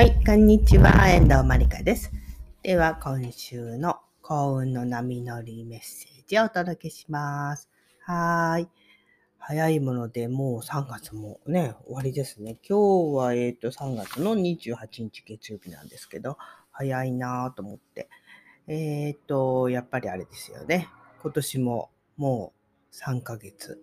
[0.00, 1.10] はい、こんにちは。
[1.10, 2.10] 遠藤まりかです。
[2.62, 7.68] では、今週の幸運の波乗りメッセージをお届けします。
[8.06, 8.68] はーい。
[9.36, 12.56] 早いもので、もう3月もね、終わりですね。
[12.66, 16.38] 今日は、えっ、と、3月の28日月曜日なんですけど、
[16.70, 18.08] 早いなぁと思って。
[18.68, 20.88] えっ、と、やっぱりあれですよね。
[21.20, 22.54] 今年もも
[22.90, 23.78] う3ヶ月、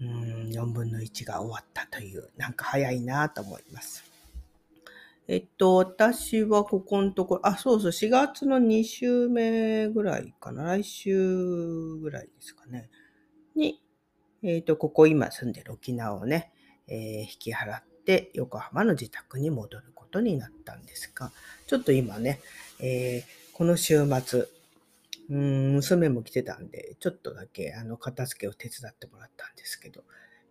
[0.00, 4.09] うーん、4分の1が終わったという、なんか早いなぁと思います。
[5.30, 12.90] えっと、私はここのところ、あ、そうそう、4月の2週目ぐらいかな、来週ぐらいですかね、
[13.54, 13.80] に、
[14.42, 16.52] えっと、ここ今住んでる沖縄をね、
[16.88, 21.30] えー引き払って横浜の自宅に戻ることになったんですが、
[21.68, 22.40] ちょっと今ね、
[22.80, 24.48] えーこの週末、
[25.28, 30.02] 娘も来てたんで、ちょっとだけあの片付けを手伝ってもらったんですけど、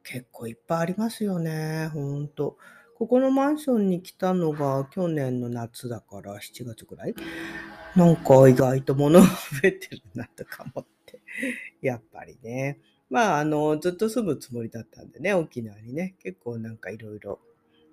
[0.03, 2.57] 結構いっぱいありますよね、ほんと。
[2.99, 7.15] ここのマンションに来たのが去年の夏だから7月ぐらい？
[7.95, 9.31] なんか意外と物が増
[9.63, 11.21] えてるなとか思って。
[11.81, 12.77] やっぱりね。
[13.09, 16.15] まあ、あの、ずっと住むつもりだったんでね、沖縄にね。
[16.21, 17.39] 結構なんかいろいろ、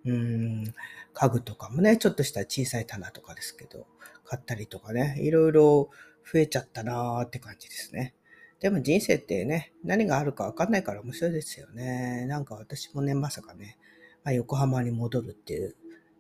[0.05, 0.75] うん、
[1.15, 3.87] 家具とかもね、ちょっとした小さい棚とかですけど、
[4.25, 5.89] 買ったりとかね、いろいろ
[6.31, 8.15] 増えちゃったなーって感じですね。
[8.59, 12.27] でも人生ってね、何があるかわかんないから面白いですよね。
[12.27, 13.79] なんか私もね、まさかね、
[14.31, 15.77] あ、横浜に戻るっていう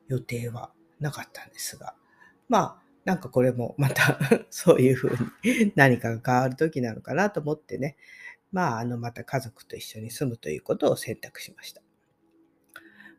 [0.08, 1.94] 予定はなかったんですが、
[2.48, 4.18] まあ、なんかこれもまた
[4.50, 5.10] そういうふう
[5.44, 7.96] に何かが変わる時なのかなと思ってね、
[8.52, 11.82] まあ、あの、また家族と一緒に住むということを選択しました。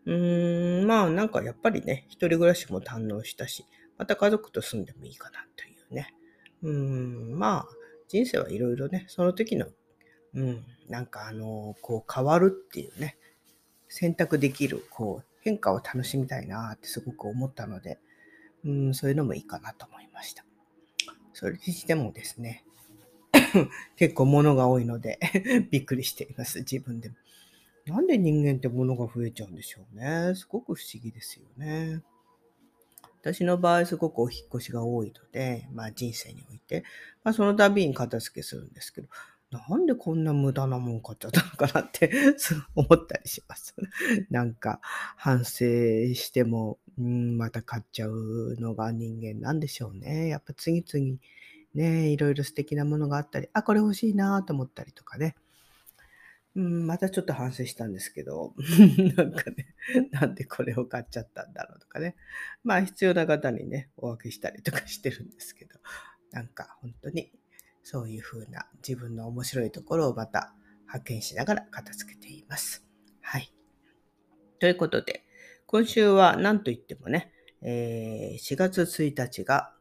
[0.06, 3.66] うーん、まあ、なんかやっぱりね、一人暮らしも堪能したし、
[3.98, 6.14] また家族と住んでもいいかなというね。
[6.62, 7.68] うーん、まあ、
[8.08, 9.68] 人生はいろいろね、その時の、
[10.34, 13.18] うん、なんかあの、こう変わるっていうね、
[13.90, 18.00] 選択できる、こう、変化を楽しみたいなってすごく思ったので、
[18.66, 20.44] うん、そういうのもいいかなと思いました。
[21.34, 22.66] それにしてもですね、
[23.96, 25.20] 結構物が多いので
[25.72, 27.16] びっくりしています、自分でも。
[27.86, 30.36] なんで人間って物が増えちゃうんでしょうね。
[30.36, 32.02] すごく不思議ですよね。
[33.22, 36.84] 私の場合、すごくお引っ越しが多いので、まあ人生において、
[37.24, 39.08] まあその度に片付けするんですけど、
[39.50, 42.12] なんでこんな無駄なもん買っちゃったのかなって
[42.76, 43.76] 思ったりします。
[44.30, 44.82] なんか
[45.16, 45.66] 反省
[46.16, 50.28] しても、うん、また買っちゃうのが人間なんでしょうね。
[50.28, 51.18] やっぱ次々
[51.74, 55.36] ね、いろいろ素敵なものがあったり、あ、これ欲しいなと思ったりとかね。
[56.56, 58.56] うん、またちょっと反省したんですけど、
[59.16, 59.76] なんかね、
[60.12, 62.16] なんでこれを買っちゃったんだろうとかね。
[62.64, 65.80] まあ必要な方にね、お分けしたりとかしてるんですけど、
[66.32, 67.32] なんか本当に
[67.90, 70.54] そういう風な自分の面白いところをまた
[70.88, 72.86] 発見しながら片付けています。
[73.22, 73.54] はい。
[74.60, 75.24] ということで、
[75.68, 77.32] 今週は何と言ってもね、
[77.62, 79.72] えー4月1日が、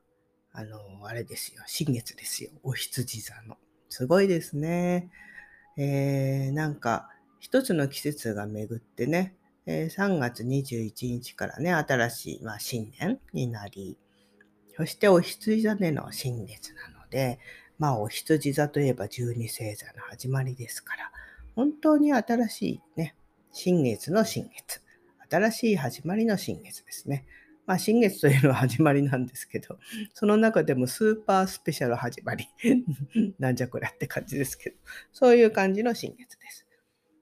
[0.53, 3.57] あの、あれですよ、新月ですよ、お羊座の。
[3.89, 5.11] すごいですね。
[5.77, 7.09] えーなんか、
[7.41, 9.35] 一つの季節が巡ってね、
[9.67, 13.99] えー3月21日からね、新しい、まあ、新年になり、
[14.77, 17.41] そしてお羊座での新月なので、
[17.79, 21.13] まあ、お羊座といえば十二星座の始まりですから、
[21.55, 23.15] 本当に新しいね、
[23.53, 24.83] 新月の新月。
[25.29, 27.27] 新しい始まりの新月ですね。
[27.67, 29.79] まあ、新月というのは始まりなんですけど、
[30.15, 32.49] その中でもスーパースペシャル始まり。
[33.39, 34.77] なんじゃこりゃって感じですけど、
[35.13, 36.67] そういう感じの新月です。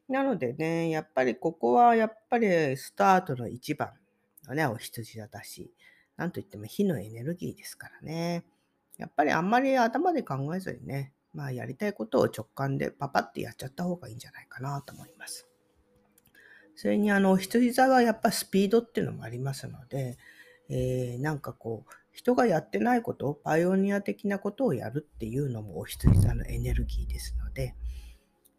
[0.09, 3.91] なのでね、やっぱりここはやっぱりスタートの一番
[4.47, 5.72] のね、お羊座だし、
[6.16, 8.44] なんといっても火のエネルギーですからね。
[8.99, 15.49] やっぱりあんまり頭で考えずにね、まあやりたいことを直感でパパってやっちゃった方がいいんじゃないかなと思います。
[16.77, 20.19] それにあの、お羊座はやっぱスピードっていうのもありますので、
[20.69, 27.75] えーなんかこう、人がやってないこと、パイオニア的なことをやるっていうのもお羊座のエネルギーですので、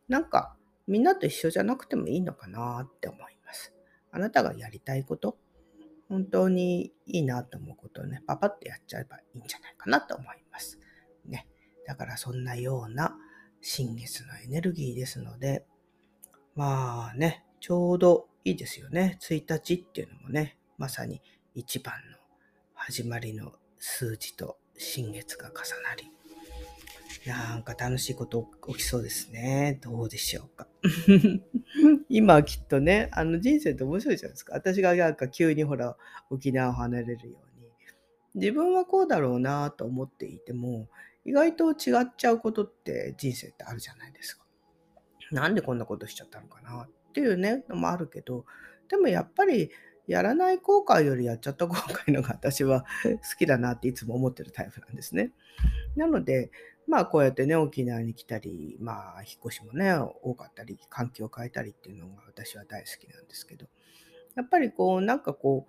[0.07, 0.55] なんか
[0.87, 3.73] みんなと一緒じゃなくてもいいのかなって思います。
[4.11, 5.37] あなたがやりたいこと、
[6.07, 10.79] 本当にいいなと思うことをね、パパってやっちゃえばいいんじゃないかなと思います。
[11.25, 11.47] ね。
[11.87, 13.15] だからそんなような
[13.61, 15.65] 新月のエネルギーですので、
[16.55, 19.17] まあね、ちょうどいいですよね。
[19.21, 21.21] 1日っていうのもね、まさに
[21.55, 22.17] 一番の
[22.73, 26.11] 始まりの数字と新月が重なり、
[27.25, 29.79] なんか楽しいこと起きそうですね。
[29.81, 30.67] どうでしょうか。
[32.09, 34.53] 今きっとね、あの人生って面白いじゃないですか。
[34.53, 35.97] 私がなんか急にほら、
[36.29, 37.69] 沖縄を離れるように、
[38.35, 40.87] 自分はこうだろうなと思っていても、
[41.25, 44.45] 意外と違っちゃうことって人生ってあるじゃないですか。
[45.31, 48.45] なんでこんなことしちゃったのかなっていうね、のもあるけど、
[48.87, 49.71] でもやっぱり
[50.07, 55.31] やらない後悔よりやっちゃった後悔のが私は好きだなっていつも思ってるタイプなんですね。
[55.95, 56.51] なので、
[56.87, 63.67] まあこうやってね、沖縄に来たり、まあ引っ越しもね、多かったり、環境を変えたりっていうのが私は大好きなんですけど、
[64.35, 65.67] やっぱりこう、なんかこ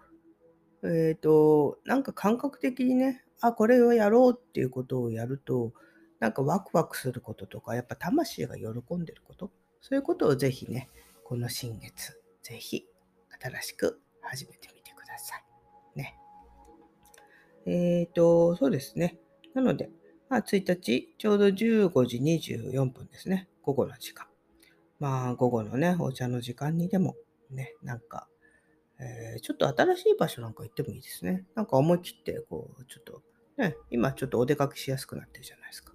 [0.82, 5.72] う、えっ、ー、と、なんか感覚的にね、あ、これをやろうっていうことをやると、
[6.20, 10.88] なんかワクワクすることとか、やっぱ魂が喜んでること、そういうことをぜひね、
[11.24, 12.86] この新月、ぜひ
[13.40, 15.98] 新しく始めてみてください。
[15.98, 16.18] ね。
[17.66, 19.18] えっ、ー、と、そうですね。
[19.54, 19.90] なので、
[20.28, 23.48] まあ、1日、ちょうど15時24分ですね。
[23.62, 24.26] 午後の時間。
[24.98, 27.16] まあ、午後のね、お茶の時間にでも、
[27.50, 28.28] ね、なんか、
[28.98, 31.44] えー、ちょっと新しい場所なんか行ってもいいですね。
[31.54, 33.22] なんか思い切って、こう、ちょっと、
[33.56, 35.92] ね、今ちょっとお出かけしやすくなってるじゃないですか。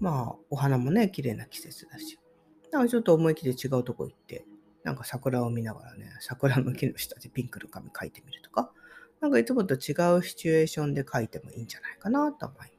[0.00, 2.18] まあ、お花もね、綺麗な季節だし。
[2.70, 4.46] なんかちょっと思い切って違うとこ行って、
[4.84, 8.70] なんか桜を見ながらね、桜の木の下でピンクの紙描いてみるとか、
[9.20, 12.77] なんかいつもと違うシチュエーションで描いてもいいんじゃないかなと思います。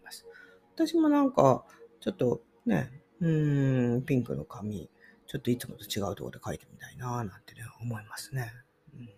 [0.87, 1.65] 私もなんか、
[1.99, 2.89] ちょっとね、
[3.19, 4.89] うーん、ピンクの紙、
[5.27, 8.49] ちょっといつもと違うところで描いてみたいななんてね、思いますね。
[8.93, 9.09] うん。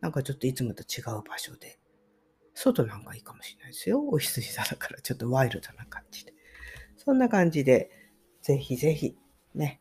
[0.00, 1.80] なんかちょっといつもと違う場所で、
[2.54, 4.06] 外なんかいいかもしれないですよ。
[4.06, 6.32] お羊座だからちょっとワイルドな感じで。
[6.96, 7.90] そんな感じで、
[8.40, 9.16] ぜひぜひ
[9.54, 9.80] ね、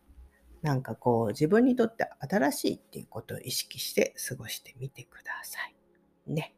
[0.64, 5.76] なんかこう自分にとって新しいっていうことを意識して過ごしてみてください。
[6.26, 6.56] ね。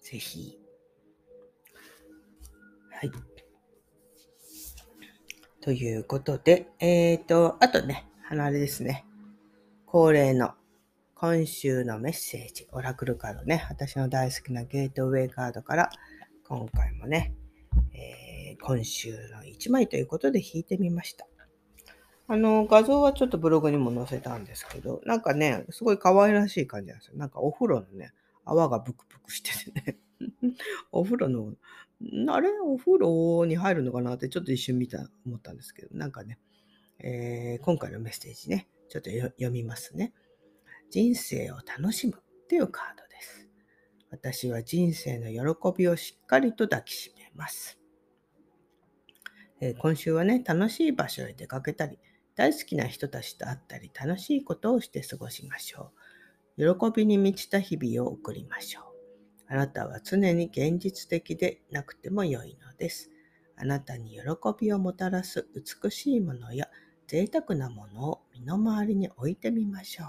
[0.00, 0.58] ぜひ。
[2.90, 3.35] はい。
[5.66, 9.04] ということで、えっ、ー、と、あとね、あれですね。
[9.84, 10.52] 恒例の
[11.16, 13.66] 今週のメッセージ、オラクルカードね。
[13.68, 15.90] 私の大好きなゲートウェイカードから、
[16.46, 17.34] 今回もね、
[17.92, 21.26] えー、今週の1枚ということで引いてみました。
[22.28, 27.16] あの、画像はちょっとブログにも載せたんですけど、なんかね、すごい可愛らしい感じなんですよ。
[27.16, 28.12] なんかお風呂のね、
[28.44, 29.98] 泡がブクブクしててね。
[30.92, 31.54] お風呂の、
[32.28, 36.38] あれお風呂に入るのかなってちょっと一瞬見た、思ったんですけど、なんかね、
[36.98, 40.12] えー、今回のメッセージね、ちょっと読みますね。
[40.90, 43.48] 人生を楽しむっていうカードです。
[44.10, 47.78] 私は人生の喜びをしっかりと抱きしめます。
[49.60, 51.98] えー、今週はね、楽しい場所へ出かけたり、
[52.34, 55.92] 大好きな人たちと会ったり楽しいことをして過ごしましょ
[56.58, 56.76] う。
[56.76, 58.95] 喜びに満ちた日々を送りましょう。
[59.48, 63.10] あなたは常に現実的でなくても良いのです。
[63.56, 64.20] あなたに喜
[64.60, 66.68] びをもたらす美しいものや
[67.06, 70.04] 贅沢なものを身の回りに置いてみましょ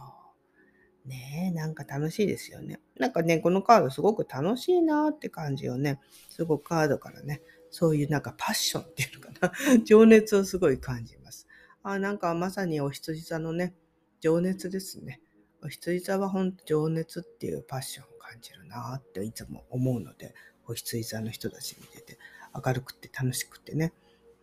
[1.05, 1.07] う。
[1.07, 2.81] ねえ、なんか楽しいですよね。
[2.97, 9.29] なんかね、このカードすごく楽しいなって感じをね、すごくカードからね、そういうなんかパッションっていうのか
[9.69, 11.47] な、 情熱をすごい感じます。
[11.83, 13.73] あなんかまさにお羊座のね、
[14.19, 15.21] 情熱ですね。
[15.63, 20.33] お羊座は本当情熱っていうパッション感じるなっていつも思うので、
[20.67, 22.17] お羊座の人たち見てて、
[22.53, 23.93] 明るくて楽しくてね。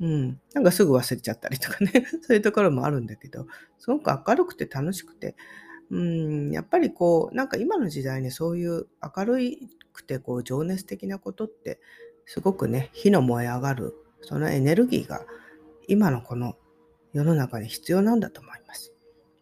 [0.01, 0.41] うん。
[0.55, 1.93] なんかすぐ忘れちゃったりとかね、
[2.23, 3.47] そういうところもあるんだけど、
[3.79, 5.37] すごく明るくて楽しくて、
[5.91, 8.87] うん、やっぱりこう、なんか今の時代にそういう
[9.17, 9.39] 明る
[9.93, 11.79] くてこう情熱的なことって、
[12.27, 15.27] すごくね、火の燃え上がる、そのエネルギーが
[15.87, 16.57] 今のこの
[17.13, 18.93] 世の中に必要なんだと思います。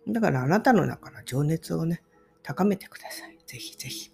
[0.08, 2.02] だからあなたの中の情熱をね、
[2.42, 3.38] 高めてください。
[3.46, 4.12] ぜひぜひ。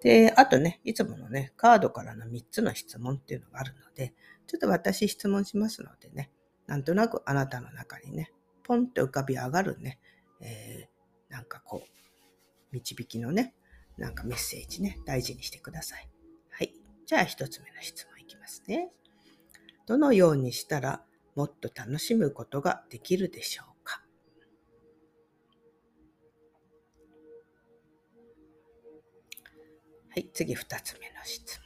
[0.00, 4.14] で、あとね、いつものね、カードからの3つの質問っていうのがあるので、
[4.46, 6.30] ちょっと私質問しますのでね、
[6.66, 9.98] なんとなくあなたの中にね、ポンって浮かび上がるね、
[10.40, 11.88] えー、なんかこう、
[12.72, 13.54] 導きのね、
[13.96, 16.08] なんかメッセージね、大事にしてください。
[16.50, 16.72] はい。
[17.06, 18.90] じゃあ一つ目の質問いきますね。
[19.86, 21.02] どのようにしたら
[21.34, 24.02] もっと楽しむことができるでしょうか？
[30.10, 31.60] はい、次2つ目の質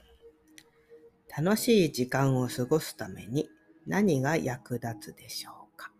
[1.36, 1.44] 問。
[1.44, 3.48] 楽しい時間を過ごすために
[3.86, 5.90] 何が役立つでしょうか？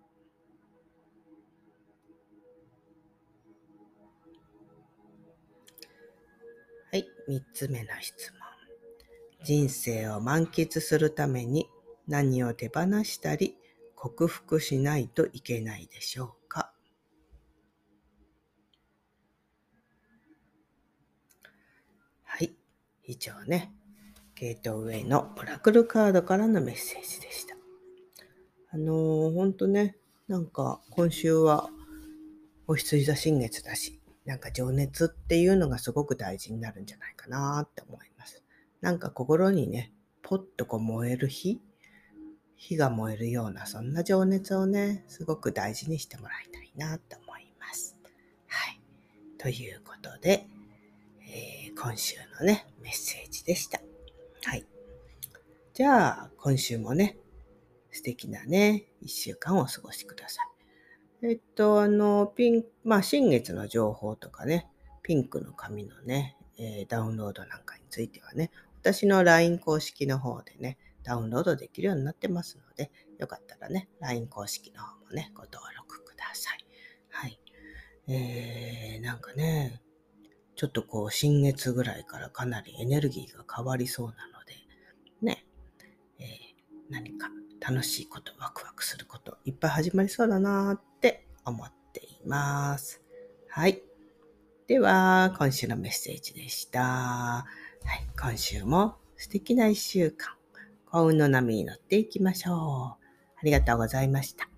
[6.91, 8.41] はい、3つ目の質問。
[9.45, 11.67] 人生を満喫するために
[12.07, 13.57] 何を手放したり
[13.97, 16.73] 克服しないといけないでしょうか
[22.25, 22.55] はい。
[23.13, 23.71] 以上ね、
[24.35, 27.55] ゲートウェイのオラクルカードからのメッセージでした。
[28.71, 29.97] あのー、ほんとね、
[30.29, 31.69] なんか今週は
[32.67, 38.43] お羊座新月だし、なんか情熱っていうのがすごく大事になるんじゃないかなって思います。
[38.81, 39.93] なんか心にね、
[40.23, 41.61] ポッとこう燃える日
[42.57, 47.99] 火が燃えるような、そんな情熱をね、すごく大事にしてもらいたいなと思います。
[48.47, 48.81] はい。
[49.37, 50.47] ということで、
[51.77, 53.81] 今週のね、メッセージでした。
[54.45, 54.67] はい。
[55.75, 57.17] じゃあ、今週もね、
[57.91, 60.43] 素敵なね、一週間をお過ごしくださ
[61.23, 61.27] い。
[61.27, 64.69] えっと、あの、ピン、まあ、新月の情報とかね、
[65.03, 68.51] ピンクの紙のね、えー、ダウンロードなんかについてはね、
[68.81, 76.65] 私の LINE 公式の方でね、ダウンロードできるようになってますので、よかったらね、LINE 公式の方もね、ご登録ください。
[77.11, 77.41] はい。
[78.09, 79.82] えー、なんかね、
[80.63, 84.55] ちょっとこう、新月ぐらいからかなりエネルギーが変わりそうなので、
[85.21, 85.45] ね、
[86.21, 86.27] えー、
[86.89, 93.03] 何か楽しいこと、ワクワクすること、いっぱい始まりそうだなって思っています。
[93.49, 93.83] はい。
[94.69, 96.81] では、今週のメッセージでした。
[96.81, 97.45] は
[98.01, 100.33] い、今週も素敵な一週間、
[100.87, 102.57] 幸運の波に乗っていきましょう。
[102.57, 102.99] あ
[103.43, 104.49] りがとうございました。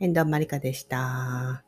[0.00, 1.65] 遠藤まりかでした。